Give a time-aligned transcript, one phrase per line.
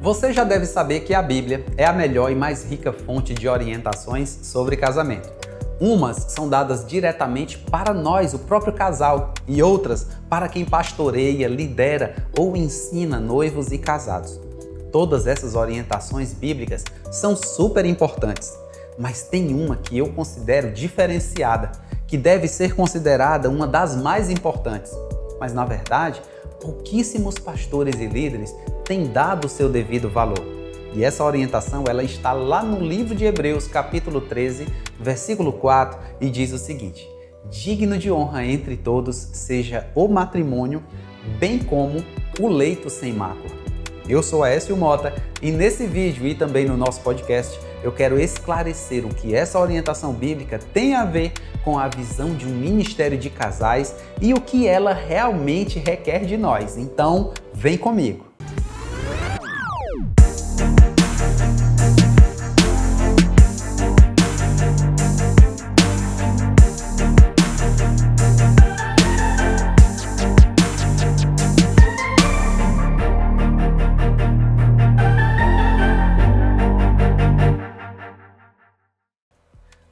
[0.00, 3.48] Você já deve saber que a Bíblia é a melhor e mais rica fonte de
[3.48, 5.32] orientações sobre casamento.
[5.80, 12.14] Umas são dadas diretamente para nós, o próprio casal, e outras para quem pastoreia, lidera
[12.38, 14.40] ou ensina noivos e casados.
[14.92, 18.52] Todas essas orientações bíblicas são super importantes,
[18.98, 21.72] mas tem uma que eu considero diferenciada,
[22.06, 24.92] que deve ser considerada uma das mais importantes.
[25.40, 26.22] Mas na verdade,
[26.60, 28.54] pouquíssimos pastores e líderes
[28.84, 30.44] têm dado o seu devido valor.
[30.94, 34.66] E essa orientação ela está lá no livro de Hebreus, capítulo 13,
[35.00, 37.08] versículo 4, e diz o seguinte:
[37.50, 40.82] Digno de honra entre todos seja o matrimônio,
[41.38, 42.04] bem como
[42.38, 43.64] o leito sem mácula.
[44.08, 49.04] Eu sou Aécio Mota e nesse vídeo e também no nosso podcast eu quero esclarecer
[49.04, 51.32] o que essa orientação bíblica tem a ver
[51.64, 56.36] com a visão de um ministério de casais e o que ela realmente requer de
[56.36, 56.76] nós.
[56.76, 58.33] Então, vem comigo.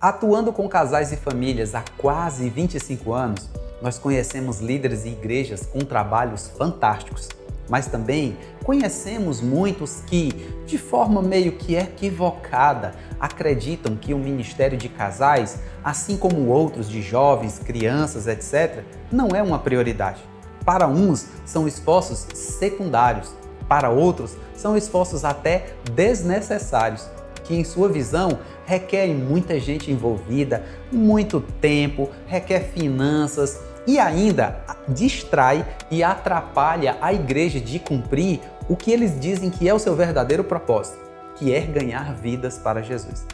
[0.02, 3.48] Atuando com casais e famílias há quase 25 anos,
[3.80, 7.28] nós conhecemos líderes e igrejas com trabalhos fantásticos,
[7.70, 10.32] mas também conhecemos muitos que,
[10.66, 17.00] de forma meio que equivocada, acreditam que o ministério de casais, assim como outros de
[17.00, 20.20] jovens, crianças, etc., não é uma prioridade.
[20.64, 23.32] Para uns, são esforços secundários,
[23.68, 27.08] para outros, são esforços até desnecessários
[27.44, 35.66] que, em sua visão, requerem muita gente envolvida, muito tempo, requer finanças e ainda distrai
[35.90, 40.44] e atrapalha a igreja de cumprir o que eles dizem que é o seu verdadeiro
[40.44, 40.98] propósito,
[41.36, 43.26] que é ganhar vidas para Jesus.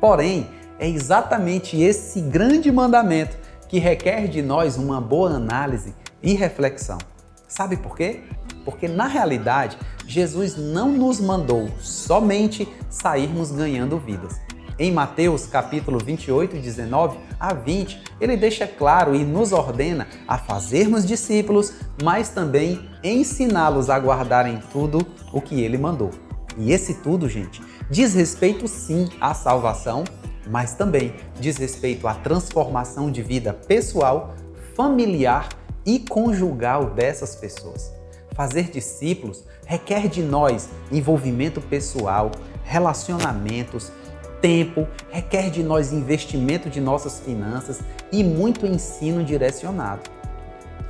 [0.00, 3.36] Porém, é exatamente esse grande mandamento
[3.68, 6.98] que requer de nós uma boa análise e reflexão.
[7.46, 8.20] Sabe por quê?
[8.64, 14.40] Porque na realidade, Jesus não nos mandou somente sairmos ganhando vidas.
[14.78, 21.06] Em Mateus capítulo 28, 19 a 20, ele deixa claro e nos ordena a fazermos
[21.06, 26.10] discípulos, mas também ensiná-los a guardarem tudo o que ele mandou.
[26.56, 30.04] E esse tudo, gente, diz respeito sim à salvação,
[30.50, 34.34] mas também diz respeito à transformação de vida pessoal,
[34.74, 35.48] familiar
[35.84, 38.01] e conjugal dessas pessoas.
[38.34, 42.30] Fazer discípulos requer de nós envolvimento pessoal,
[42.64, 43.92] relacionamentos,
[44.40, 50.02] tempo, requer de nós investimento de nossas finanças e muito ensino direcionado.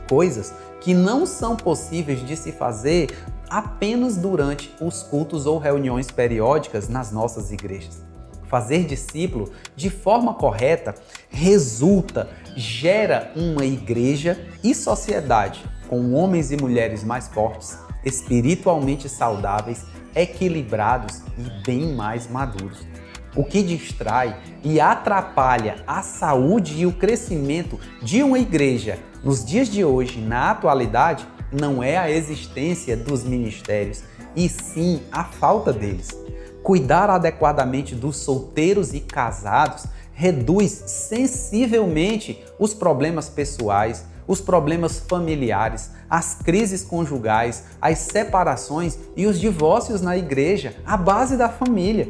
[0.09, 3.11] Coisas que não são possíveis de se fazer
[3.51, 8.03] apenas durante os cultos ou reuniões periódicas nas nossas igrejas.
[8.47, 10.95] Fazer discípulo de forma correta
[11.29, 21.21] resulta, gera uma igreja e sociedade com homens e mulheres mais fortes, espiritualmente saudáveis, equilibrados
[21.37, 22.79] e bem mais maduros.
[23.37, 29.69] O que distrai e atrapalha a saúde e o crescimento de uma igreja nos dias
[29.69, 34.03] de hoje, na atualidade, não é a existência dos ministérios,
[34.35, 36.09] e sim a falta deles.
[36.63, 46.35] Cuidar adequadamente dos solteiros e casados reduz sensivelmente os problemas pessoais, os problemas familiares, as
[46.35, 52.09] crises conjugais, as separações e os divórcios na igreja, a base da família.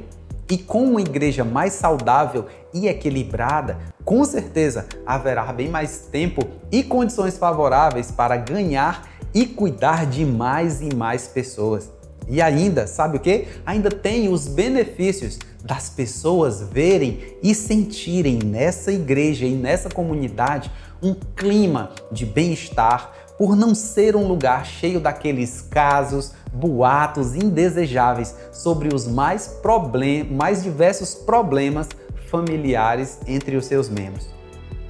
[0.49, 6.85] E com uma igreja mais saudável e equilibrada, com certeza haverá bem mais tempo e
[6.85, 11.91] condições favoráveis para ganhar e cuidar de mais e mais pessoas.
[12.29, 13.49] E ainda, sabe o que?
[13.67, 20.71] Ainda tem os benefícios das pessoas verem e sentirem nessa igreja e nessa comunidade
[21.03, 28.95] um clima de bem-estar, por não ser um lugar cheio daqueles casos, boatos indesejáveis sobre
[28.95, 31.89] os mais, problem mais diversos problemas
[32.31, 34.29] familiares entre os seus membros.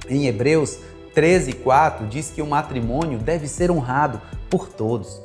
[0.07, 0.77] Em Hebreus
[1.15, 5.21] 13:4 diz que o matrimônio deve ser honrado por todos.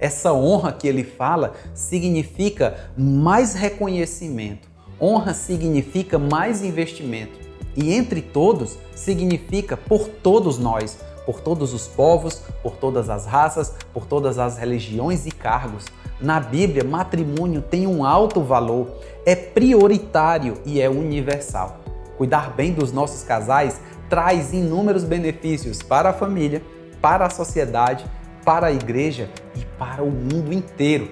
[0.00, 4.71] Essa honra que ele fala significa mais reconhecimento.
[5.02, 7.40] Honra significa mais investimento.
[7.74, 13.74] E entre todos significa por todos nós, por todos os povos, por todas as raças,
[13.92, 15.86] por todas as religiões e cargos.
[16.20, 18.92] Na Bíblia, matrimônio tem um alto valor,
[19.26, 21.80] é prioritário e é universal.
[22.16, 26.62] Cuidar bem dos nossos casais traz inúmeros benefícios para a família,
[27.00, 28.04] para a sociedade,
[28.44, 31.10] para a igreja e para o mundo inteiro.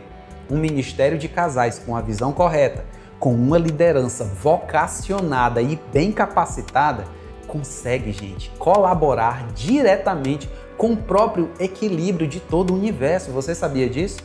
[0.48, 2.84] um ministério de casais com a visão correta,
[3.20, 7.04] com uma liderança vocacionada e bem capacitada,
[7.46, 13.30] consegue, gente, colaborar diretamente com o próprio equilíbrio de todo o universo.
[13.32, 14.20] Você sabia disso?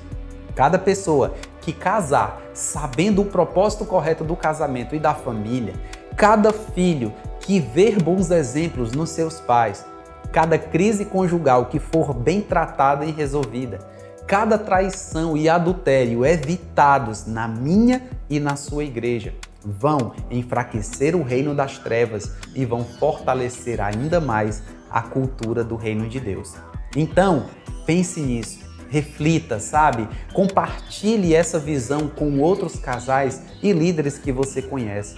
[0.56, 5.74] Cada pessoa que casar sabendo o propósito correto do casamento e da família,
[6.16, 9.86] cada filho que ver bons exemplos nos seus pais,
[10.32, 13.80] cada crise conjugal que for bem tratada e resolvida,
[14.28, 19.34] cada traição e adultério evitados na minha e na sua igreja,
[19.64, 26.08] vão enfraquecer o reino das trevas e vão fortalecer ainda mais a cultura do reino
[26.08, 26.54] de Deus.
[26.96, 27.48] Então,
[27.86, 30.08] pense nisso, reflita, sabe?
[30.34, 35.16] Compartilhe essa visão com outros casais e líderes que você conhece.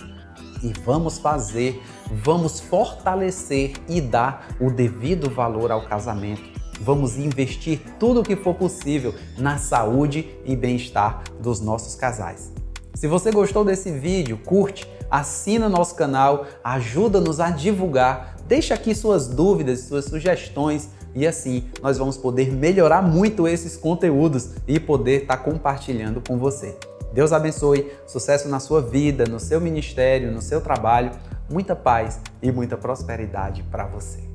[0.63, 1.81] E vamos fazer,
[2.11, 8.55] vamos fortalecer e dar o devido valor ao casamento vamos investir tudo o que for
[8.55, 12.51] possível na saúde e bem-estar dos nossos casais.
[12.93, 19.27] Se você gostou desse vídeo, curte, assina nosso canal, ajuda-nos a divulgar, deixa aqui suas
[19.27, 25.37] dúvidas, suas sugestões e assim nós vamos poder melhorar muito esses conteúdos e poder estar
[25.37, 26.75] tá compartilhando com você.
[27.13, 31.11] Deus abençoe, sucesso na sua vida, no seu ministério, no seu trabalho,
[31.49, 34.26] muita paz e muita prosperidade para você.